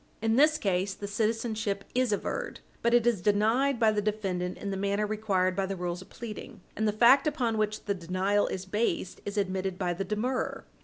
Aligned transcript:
In 0.19 0.35
this 0.35 0.57
case, 0.57 0.95
the 0.95 1.07
citizenship 1.07 1.83
is 1.93 2.11
averred, 2.11 2.59
but 2.81 2.95
it 2.95 3.05
is 3.05 3.21
denied 3.21 3.79
by 3.79 3.91
the 3.91 4.01
defendant 4.01 4.57
in 4.57 4.71
the 4.71 4.75
manner 4.75 5.05
required 5.05 5.55
by 5.55 5.67
the 5.67 5.75
rules 5.75 6.01
of 6.01 6.09
pleading, 6.09 6.61
and 6.75 6.87
the 6.87 6.91
fact 6.91 7.27
upon 7.27 7.55
which 7.55 7.85
the 7.85 7.93
denial 7.93 8.47
is 8.47 8.65
based 8.65 9.21
is 9.27 9.37
admitted 9.37 9.77
by 9.77 9.93
the 9.93 10.03
demurrer. 10.03 10.63